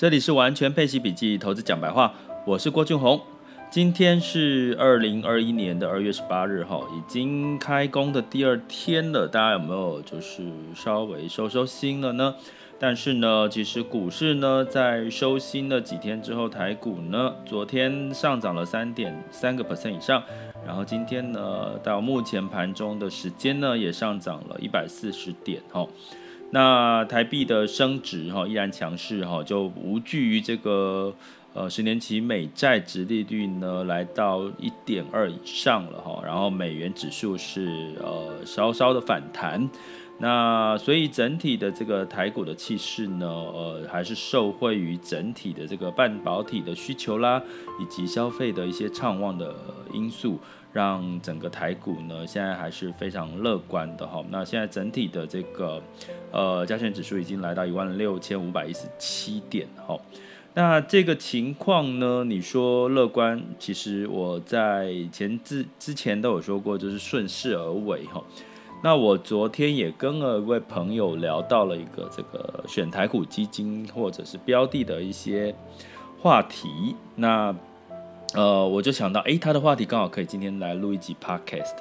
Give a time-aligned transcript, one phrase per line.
[0.00, 2.14] 这里是完全配息笔记投资讲白话，
[2.46, 3.20] 我是郭俊宏。
[3.68, 9.28] 今天是二零二一年的二月十八日，哈，已经开工的第二天了。
[9.28, 10.42] 大家有没有就是
[10.74, 12.34] 稍微收收心了呢？
[12.78, 20.22] 但是呢，其实股市呢在收心了几天之后，台股呢昨天上涨了三点三个 percent 以上，
[20.66, 25.86] 然后今天呢到目前盘中的时间呢也上涨了一百四十点，哈。
[26.52, 31.14] 那台币的升值哈依然强势哈，就无惧于这个
[31.54, 39.70] 呃十年期美债殖利率呢来到一点二以上了哈，然后美元指数是呃稍稍的反弹，
[40.18, 47.40] 那所以整体的这个台股的气势呢呃还是受惠于整体的这个半导体的需求啦，
[47.80, 49.54] 以及消费的一些畅旺的
[49.92, 50.40] 因素。
[50.72, 54.24] 让整个台股呢，现在还是非常乐观的哈。
[54.30, 55.82] 那现在整体的这个
[56.30, 59.98] 呃加权指数已经来到一万六千五百一十七点哈。
[60.54, 68.22] 那这个情况呢，你说乐观，其实我在前之之前都有说过，就是顺势而为哈。
[68.82, 75.54] 那我昨天也跟了一位朋友聊到了一个这个选台股基金或者是标的的一些
[76.20, 77.52] 话题，那。
[78.34, 81.74] 呃，我就想到，诶，他的话题刚好可以今天来录一集 podcast，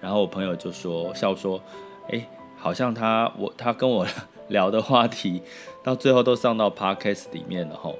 [0.00, 1.60] 然后我朋友就说笑说，
[2.08, 4.06] 诶，好像他我他跟我
[4.48, 5.40] 聊的话题，
[5.82, 7.90] 到最后都上到 podcast 里面了哈。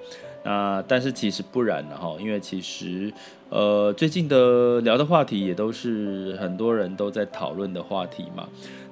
[0.43, 3.11] 那但是其实不然的哈，因为其实
[3.55, 8.49] 呃最近的聊的话题也都是很多人都在讨论的话题嘛。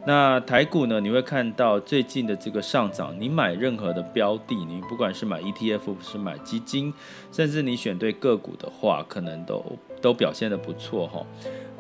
[0.07, 6.95] 那台股呢，你会看到最近的这个上涨，你买任何的标的，你不管是买 ETF，是买基金，
[7.33, 9.65] 甚至你选对个股的话，可能都
[10.01, 11.27] 都表现得不错哈。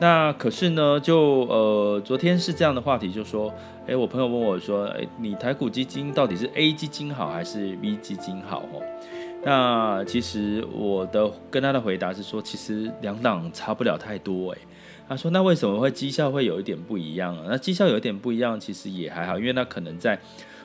[0.01, 3.53] 那可是呢，就呃昨天是这样的话题，就说，
[3.87, 8.59] 诶，我朋友问我说，诶，你台股基金到底是 A 基金好还是 B 基金好？
[8.73, 8.83] 哦，
[9.45, 14.59] 那其实我的跟他的回答是说，其实两档差不了太多诶。
[15.09, 17.45] 他说：“那为什么会绩效会有一点不一样啊？
[17.49, 20.19] 那绩效有一点不一样，其实也还好，因为那可能在，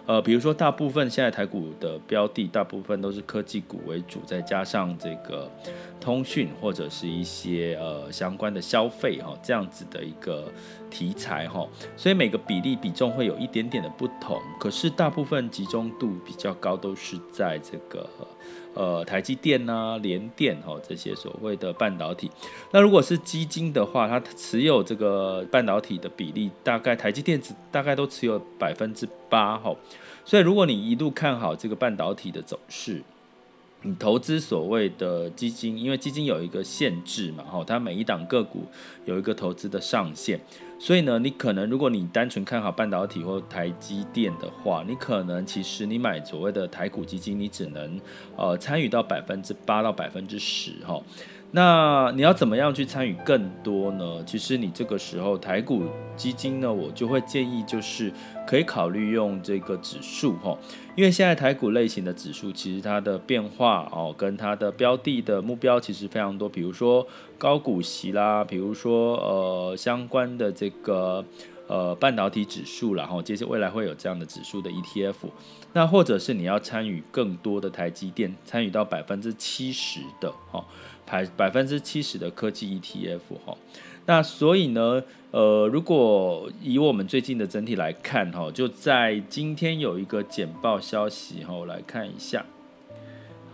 [0.05, 5.51] 呃，比如说大部分现在台股的标的，大部分都是科技股为主，再加上这个
[5.99, 10.49] 通讯或者是一些呃相关的消费哈，这样子的一个
[10.89, 18.07] 题材哈，所以每个比例比重会有一点点的不同，可是大部分集中度比较高，都是在这个。”
[18.77, 22.29] 呃，台积电、啊，联电哈，这些所谓的半导体。
[22.71, 29.75] 那如果是基金的话，它持有这个半导体的比例，大概台积电子大概都持有百分之八哈。
[30.23, 33.01] 所以，如果你一路看好这个半导体的走势，
[33.81, 38.65] 你投资所谓的基金，因为基金有一个限制嘛，哈，它每一档个股
[39.05, 40.39] 有一个投资的上限。
[40.79, 47.99] 所以呢，你可能如果你单纯看好半导体或台积电的话，你可能其实你买所谓的台股基金，你只能
[48.35, 51.01] 呃参与到百分之八到百分之十哈。
[51.51, 54.21] 那你要怎么样去参与更多呢？
[54.25, 55.83] 其实你这个时候台股
[56.15, 58.11] 基金呢，我就会建议就是
[58.45, 60.57] 可以考虑用这个指数哈，
[60.95, 67.07] 因为现在台股类型的指数其实它的变化哦，跟它的标的的目标其实非常多，比如说
[67.37, 71.23] 高股息啦，比如说呃相关的这个
[71.67, 75.15] 呃半导体指数，然后接下未来会有这样的指数的 ETF，
[75.73, 80.65] 那或者是你要参与更多的台积电，参与到百分之七十的哈。
[81.09, 83.57] 百百分之七十的科技 ETF 哈，
[84.07, 85.01] 那所以呢，
[85.31, 92.45] 呃，如果以我们最近的整体来看哈，就在今天有一个简报消息哈，我来看一下。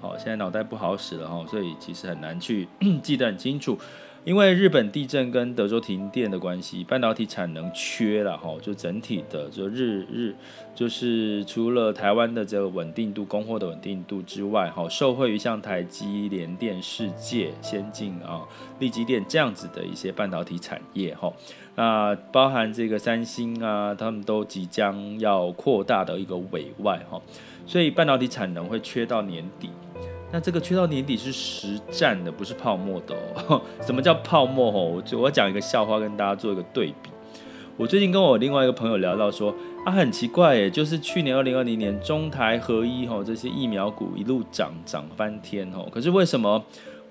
[0.01, 2.67] 好，现在脑袋不好使了哈，所以其实很难去
[3.03, 3.77] 记得很清楚。
[4.25, 10.33] 因为日本地震跟德州停电的关系，半导体产能缺了哈，就整体的就日日
[10.73, 18.47] 就是除了台湾的这个稳定度、供货的稳定度之外，哈，受惠于像台积、联电、世界先进啊、
[18.79, 21.31] 力积电这样子的一些半导体产业哈，
[21.75, 27.21] 那包含这个三星啊，他们都即将要扩大的一个委外哈，
[27.65, 29.69] 所以半导体产能会缺到年底。
[30.33, 33.15] 那这个缺到年底是实战的，不是泡沫的
[33.47, 33.61] 哦。
[33.85, 34.71] 什么叫泡沫？
[34.71, 37.11] 哦，我我讲一个笑话跟大家做一个对比。
[37.77, 39.53] 我最近跟我另外一个朋友聊到说，
[39.85, 46.63] 啊，很奇怪诶，就是去年二零二零年中台合一吼这些疫苗股一路涨涨翻天吼，可是为什么？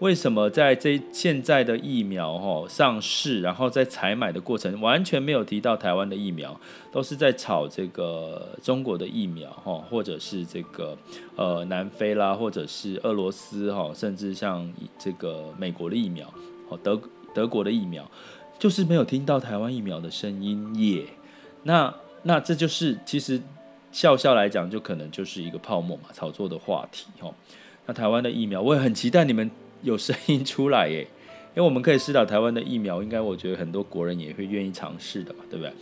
[0.02, 6.60] 为什么在这现在的疫苗哈上市，然后在采买的过程完全没有提到台湾的疫苗，
[6.90, 10.98] 都是在炒这个中国的疫苗哈，或者是这个
[11.36, 14.68] 呃南非啦，或者是俄罗斯哈，甚至像
[14.98, 16.26] 这个美国的疫苗，
[16.82, 17.00] 德
[17.32, 18.04] 德国的疫苗，
[18.58, 21.04] 就是没有听到台湾疫苗的声音耶。
[21.62, 21.94] 那
[22.24, 23.40] 那这就是其实
[23.92, 27.32] 笑笑来讲，就可能就是一个泡沫嘛，炒作的话题哦。
[27.86, 29.48] 那台湾的疫苗，我也很期待你们
[29.82, 31.06] 有声音出来耶，
[31.54, 35.72] 因为我们可以试打台湾的疫苗，应该我觉得很多国人也会愿意尝试的嘛，对不对？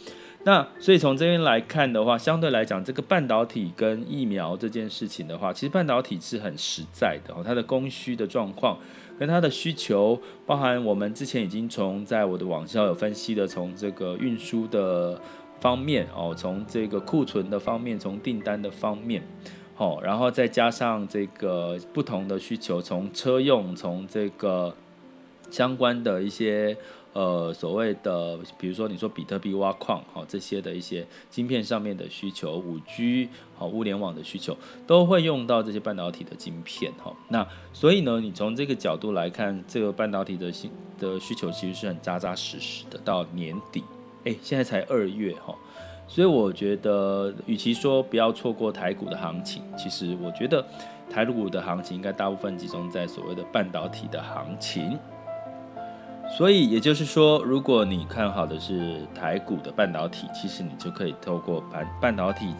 [0.43, 8.79] 那所以从这边来看的话，相对来讲，这个半导体跟疫苗这件事情的话，其实半导体是很实在的哦，它的供需的状况
[9.19, 15.21] 跟它的需求，包含我们之前已经从在我的网校有分析的，从这个运输的
[15.61, 19.23] 方面哦，从这个库存的方面，从订单的方面，
[19.81, 24.75] 哦，然后再加上这个不同的需求，从车用，从这个
[25.51, 26.77] 相关的一些。
[27.13, 34.57] 呃，所谓的，比如说你说比特币挖矿，好这些的一些晶片上面的需求，五 G 好物联网的需求，
[34.87, 37.13] 都会用到这些半导体的晶片，哈。
[37.29, 42.97] 那所以呢，你从这个角度来看，这个半导体的需的需求其实是很扎扎实实的。
[43.05, 43.83] 到年底，
[44.23, 45.53] 哎，现在才二月，哈，
[46.11, 50.67] 所以我觉得，与其说不要错过台股的行情，其实我觉得
[51.09, 54.99] 台股的行情应该大部分集中在所谓的半导体的行情。
[56.37, 62.53] 所以也就是说，如果你看好的是台股的半导体，其实你就可以透过半半导体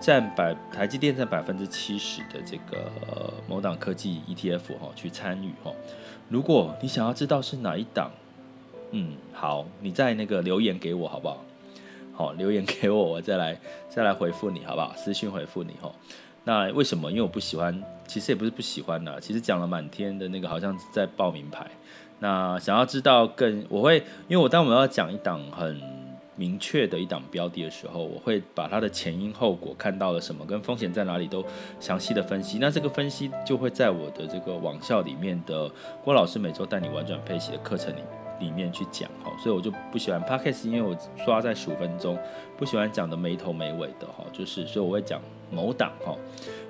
[0.00, 5.72] 占百台积电占百分之七十的这个某档科技 ETF 哈去参与哈。
[6.28, 8.12] 如果你想要知道是哪一档，
[8.92, 11.44] 嗯，好，你再那个留言给我好不好？
[12.14, 14.92] 好，留言给我，我再来再来回复你好不好？
[14.94, 15.90] 私信回复你哈。
[16.44, 17.10] 那为什么？
[17.10, 21.66] 因为我不喜欢，其实也不是不喜欢的，其实讲了满天的那个，好像在报名牌。
[22.18, 23.98] 那想要知道更，我会，
[24.28, 25.80] 因为我当我们要讲一档很
[26.36, 31.44] 明确的一档标的的时候，我会把它的前因后果看到了什么，跟风险在哪里都
[31.78, 32.58] 详细的分析。
[32.60, 35.70] 那这个分析就会在我的这个网校里面的
[36.04, 38.00] 郭老师每周带你玩转配息的课程里
[38.42, 39.32] 里面去讲哈。
[39.38, 42.18] 所以我就不喜欢 Podcast，因为我刷在十五分钟，
[42.56, 46.14] 不喜欢讲的没头没尾的哈，就是所以我会讲某档哈。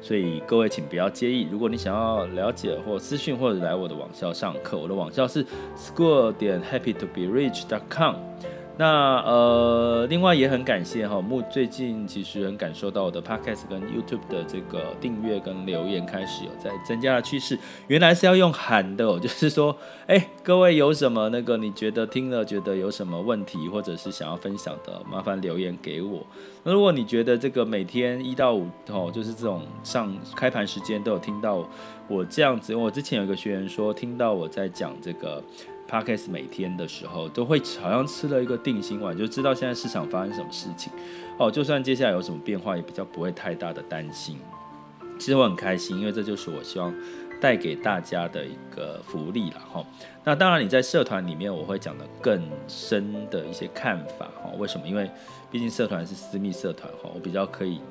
[0.00, 5.44] 所以各位请不要介意，如果你想要了解或私讯或者来我的网校上课，我的网校是
[5.76, 8.16] school 点 happy to be rich dot com。
[8.78, 17.58] 那呃，另外也很感谢哈，目最近其实很感受到我的 Podcast 跟 YouTube 的这个订阅跟留言开始有在增加的趋势。
[17.88, 19.76] 原来是要用喊的哦， 就是说，
[20.06, 26.26] 哎，各位有什么那个你觉得听了觉得有什么问题，或者是想要分享的，麻烦留言给我。
[26.64, 31.68] 那如果你觉得这个每天一到五哦，就是这种上开盘时间都有听到
[32.08, 35.44] 我这样子，我之前有一个学员说听到我在讲这个。
[35.92, 40.90] Podcast 每天的时候都会好像吃了一个定心丸，就知道现在市场发生什么事情
[41.38, 41.50] 哦。
[41.50, 44.38] 就算接下来有什么变化，也比较不会太大的担心。
[45.18, 46.94] 其实我很开心，因为这就是我希望
[47.42, 49.84] 带给大家的一个福利了哈。
[50.24, 54.50] 那当然你在社团里面，我会讲得更深的一些看法哈。
[54.56, 54.88] 为什么？
[54.88, 55.10] 因为
[55.50, 57.82] 毕竟社团是私密社团哈，我比较可以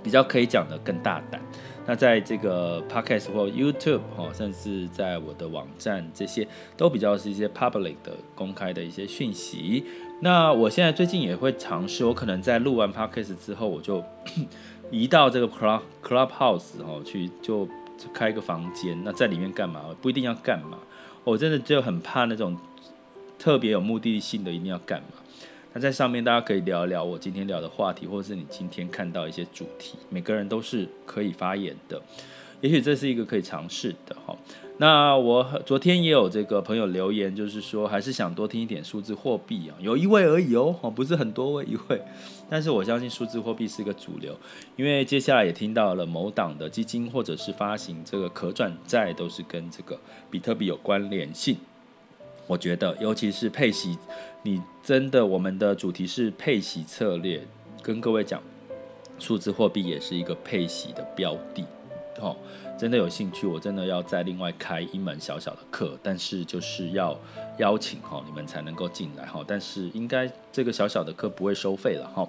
[0.00, 1.42] 比较可以讲得更大胆。
[1.86, 6.46] 那在这个 podcast 或 YouTube 哈，甚至在我的网站，这些
[6.76, 9.84] 都比较是一些 public 的公开的一些讯息。
[10.20, 14.02] 那我现在最近也会尝试，我可能在录完 podcast 之后，我就
[14.90, 17.68] 移到这个 club clubhouse 哈去，就
[18.12, 19.00] 开一个房间。
[19.04, 19.84] 那在里面干嘛？
[20.02, 20.78] 不一定要干嘛。
[21.22, 22.56] 我真的就很怕那种
[23.38, 25.08] 特别有目的性的，一定要干嘛。
[25.76, 32.00] 那在上面大家可以聊一聊我今天聊的话题，或者是你今天看到一些主题，每个人都是可以发言的，
[32.62, 34.34] 也许这是一个可以尝试的哈。
[34.78, 42.00] 那我昨天也有这个朋友留言，就是说还是想多听一点数字货币啊，有一位而已哦，不是很多位一位，
[42.48, 44.34] 但是我相信数字货币是一个主流，
[44.76, 51.58] 因为接下来也听到了某档的基金或者是发行这个可转债，都是跟这个比特币有关联性。
[52.46, 53.98] 我觉得，尤其是配息，
[54.42, 57.40] 你真的，我们的主题是配息策略，
[57.82, 58.40] 跟各位讲，
[59.18, 61.64] 数字货币也是一个配息的标的，
[62.20, 62.36] 哦，
[62.78, 67.18] 真的有兴趣，我真的要再另外开一门小小的课，但是就是要
[67.58, 72.28] 邀请哈你们才能够进来哈，但是应该这个小小的课不会收费了哈，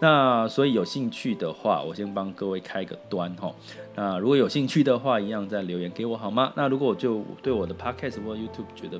[0.00, 3.54] 那所以有兴趣的话，我先帮各位开个端哈，
[3.94, 6.52] 那如果有兴趣的话，一样再留言给我好吗？
[6.56, 8.98] 那如果我就对我的 Podcast 或 YouTube 觉得。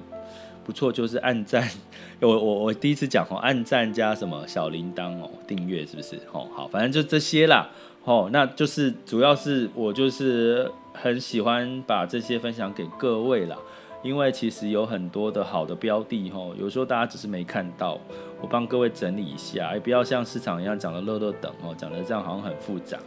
[0.69, 1.67] 不错，就是按赞，
[2.21, 6.17] 我我我第一次讲哦，按赞加什么小铃铛哦，订阅是不是？
[6.31, 7.71] 哦，好，反正就这些啦。
[8.05, 13.57] 哦，那就是主要是我就是很喜欢把这些分享给各位啦，
[14.03, 17.99] 因为其实有很多的好的标的哦，有时候大家只是没看到，
[18.41, 22.99] 我帮各位整理一下，也不要像市场一样讲的乐乐等哦，讲的这样好像很复杂。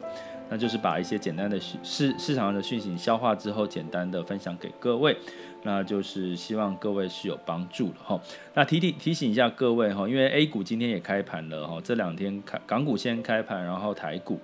[0.50, 5.16] 那就是把一些简单的市市场的讯息消化之后，简单的分享给各位，
[5.64, 8.20] 那就是希望各位是有帮助的哈。
[8.54, 14.42] 那提提提醒一下各位哈，因为 A 股今天也开盘了哈，这两天开港股先开盘，然后台股，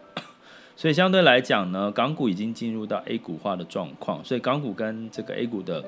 [0.78, 5.84] 所以相对来讲呢，港股已经进入到 A 股化的状况，所以港股跟这个 A 股的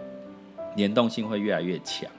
[0.76, 2.10] 联动性会越来越强。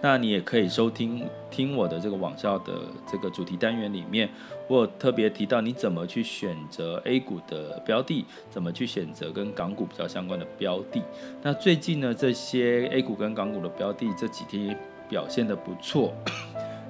[0.00, 2.74] 那你也可以收听听我的这个网校的
[3.10, 4.28] 这个主题单元里面，
[4.68, 11.02] 我有特别提到你怎么去选择 A 股的标的，怎么去选择跟港股比较相关的标的。
[11.42, 16.12] 那最近呢，这些 A 股跟港股的标的这几天表现得不错。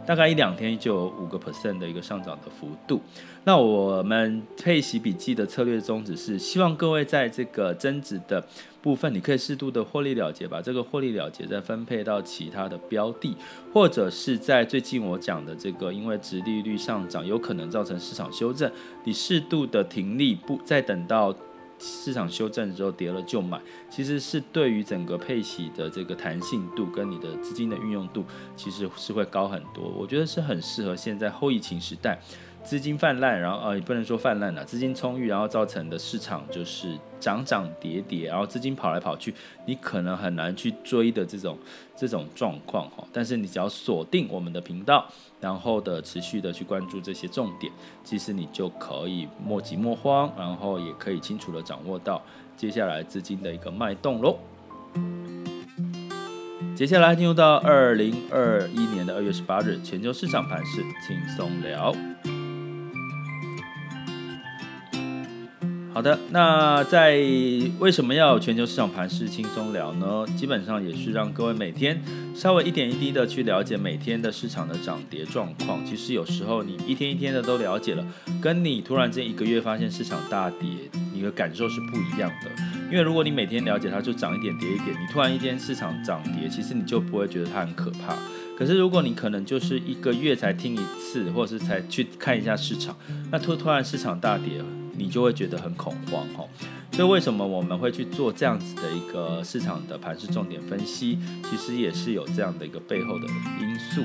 [0.06, 3.00] 大概一两天就有五个 percent 的一个上涨的幅度。
[3.44, 8.42] 那我们配息笔记的策略宗旨是，希望各位在这个增值的
[8.80, 13.36] 部分，你可以适度的获利了结，把这个获利了结再分配到其他的标的，
[13.72, 18.70] 或者是在最近我讲的这个，因为值利率上涨有可能造成市场修正，
[19.04, 21.34] 你适度的停利，不再等到。
[21.78, 28.24] 市场修正之后跌了就买，其实是对于整个配息的这个弹性度跟你的资金的运用度，
[28.56, 29.88] 其实是会高很多。
[29.88, 32.18] 我觉得是很适合现在后疫情时代。
[32.64, 39.34] 资金泛滥，然后呃也不能说泛滥了，资金充裕，然后造成的市场就是涨涨跌跌，然后资金跑来跑去，
[39.66, 41.58] 你可能很难去追的这种
[41.94, 43.06] 这种状况哈。
[43.12, 45.06] 但是你只要锁定我们的频道，
[45.40, 47.70] 然后的持续的去关注这些重点，
[48.02, 52.20] 其实你就可以莫急莫慌，然后也可以清楚的掌握到
[52.56, 54.38] 接下来资金的一个脉动喽。
[56.74, 61.94] 接下来进入到二零二一年的二月十八日，全球市场盘势轻松聊。
[65.94, 67.12] 好的，那在
[67.78, 70.26] 为什么要全球市场盘势轻松聊呢？
[70.36, 72.02] 基本上也是让各位每天
[72.34, 75.86] 稍微一点一滴的去了解每天的市场的涨跌状况。
[75.86, 78.04] 其实有时候你一天一天的都了解了，
[78.42, 80.68] 跟你突然间一个月发现市场大跌，
[81.12, 82.50] 你的感受是不一样的。
[82.90, 88.16] 因为如果你每天了解它就涨一点跌一点，你突然一天市场涨跌，其实你就不会觉得它很可怕。
[88.58, 92.96] 可是如果你可能就是一个月才听一次，或者是才去看一下市场，
[93.30, 94.60] 那突突然市场大跌。
[94.96, 96.44] 你就会觉得很恐慌哈，
[96.92, 101.18] 所以为什么我们会去做这样子的一个市场的盘势重点分析？
[101.50, 103.26] 其实也是有这样的一个背后的
[103.60, 104.02] 因素。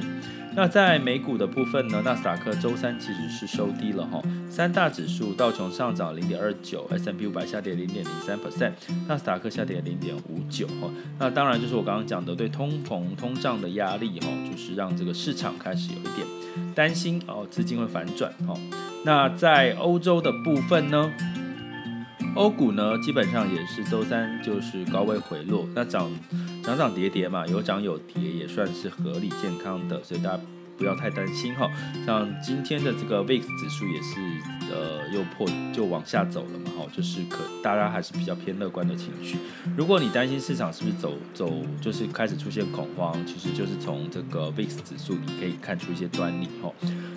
[0.55, 4.19] 那在美股的部分呢，纳斯达克周三其实是收低了哈，
[4.50, 8.72] 三大指数道琼上涨零点二九，S&P 五百下跌零点零三 percent，
[9.08, 10.89] 纳斯达克下跌零点五九哈。
[11.19, 16.27] 那当然就是我刚刚讲的对通膨通胀的压力哈，就是让这个市场开始有一点
[16.74, 18.55] 担心哦，资金会反转哈。
[19.06, 21.12] 那在欧洲的部分呢，
[22.36, 26.12] 欧股呢基本上也是周三就是高位回落，那涨
[26.63, 30.39] 涨涨跌跌嘛，有涨有跌，也算是合理健康的，所以大家
[30.79, 31.69] 不要太担心哈。
[32.05, 34.15] 像今天的这个 VIX 指数也是
[34.71, 39.38] 呃又破就往下走了嘛，哈，就是可大家还是比较偏乐观的情绪。
[39.77, 46.71] 如果你担心市场是不是走走就是开始出现恐慌，其实就是从这个 VIX 指数你可以看出一些端倪哈。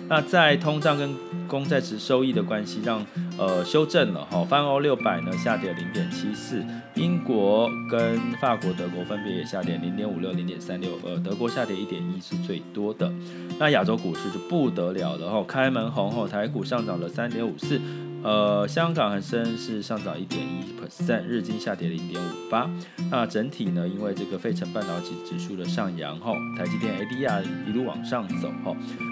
[0.09, 1.15] 那在通胀跟
[1.47, 3.03] 公债值收益的关系让
[3.37, 6.63] 呃修正了哈，泛欧六百呢下跌零点七四，
[6.95, 13.11] 英国跟法国、德国分别也下跌零点五六、零点三六，呃，德国下跌一点一是最多的。
[13.59, 17.79] 那亚洲股市就不得了了哈，开门红后，台股上涨了三点五四。
[18.23, 22.69] 呃，香港恒生是上涨一点一 percent，日经下跌零点五八。
[23.11, 28.49] 那整体呢，因为这个费城半导体指数的上扬后，台积电 ADR 一路往上走。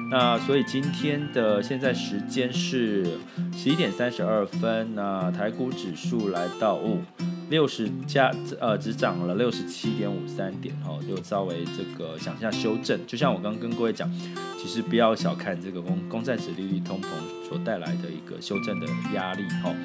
[0.10, 3.18] 那所以今天的现在时间是
[3.54, 7.02] 十一点三十二分，那台股指数来到五。
[7.52, 12.98] 六十加呃只涨了六十七点五三点哈，就稍微这个向下修正。
[13.06, 14.10] 就像我刚刚跟各位讲，
[14.58, 17.08] 其实不要小看这个公公债殖利率通膨
[17.48, 19.76] 所带来的一个修正的压力哈。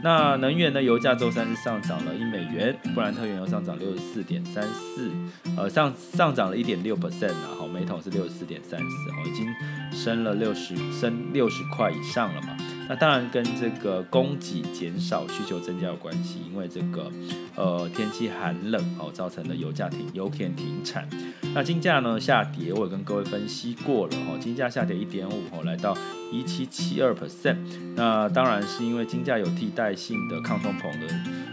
[0.00, 5.10] 那能源呢，油价周三是上涨了一美元，布兰特原油上涨六十四点三四，
[5.56, 9.52] 呃上上涨了一点六 percent 啊，好，每桶是六十四点三四，哈，已经
[9.90, 12.56] 升了六十升六十块以上了嘛。
[12.88, 17.12] 那当然跟这个供给减少、需求增加有关系，因为这个
[17.54, 21.06] 呃天气寒冷哦，造成的油价停油田停产。
[21.54, 25.96] 那金价呢下跌，我也跟各位分析过了哦，金价下跌一点五哦，来到
[26.32, 27.56] 一七七二 percent。
[27.94, 31.06] 那当然是因为金价有替代性的抗通膨的，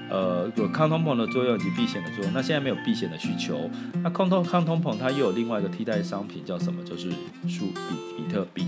[0.10, 2.32] 呃有抗通膨的作用以及避险的作用。
[2.34, 3.70] 那现在没有避险的需求，
[4.02, 6.82] 那抗通抗通膨它又有另外一个替代商品叫什么？
[6.84, 7.10] 就是
[7.48, 8.66] 数比比特币。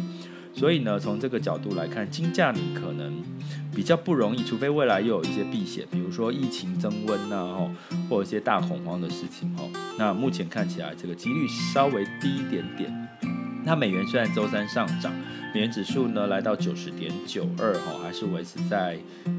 [0.58, 3.14] 所以呢，从这个角度来看，金价你可能
[3.76, 7.72] 比较不容易，除非未来又有一些避险，比如说疫情增温呐，吼
[8.10, 12.92] 或者一些大恐慌的事情，吼那目前看起来这个几率稍微低一点点。
[13.64, 15.14] 那美元虽然周三上涨，
[15.54, 18.98] 美元指数呢来到九十点九二吼，还是维持在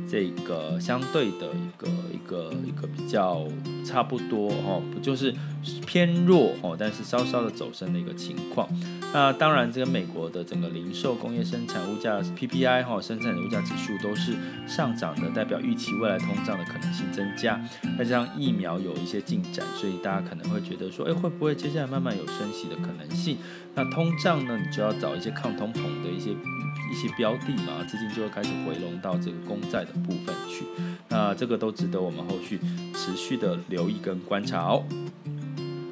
[0.09, 3.45] 这个相对的一个一个一个比较
[3.85, 5.35] 差不多哈，不就是
[5.87, 8.69] 偏弱哦，但是稍稍的走升的一个情况。
[9.13, 14.37] 那当然，这个美国的整个零售、工业生产物价 PPI 哈，生产物价指数都是
[14.67, 17.59] 上涨的，代表预期未来通胀的可能性增加。
[17.99, 23.39] 再加上疫苗有一些进展，所以大家可能会觉得说，哎，会不会接下来慢慢有升息的可能性？
[23.75, 30.65] 那通胀呢，你就要找一些抗通膨的一些一些标的嘛，资金就会开始回笼到这个公债的部分去。
[31.09, 32.61] 那这个都值得我们后续
[32.95, 34.85] 持续的留意跟观察哦。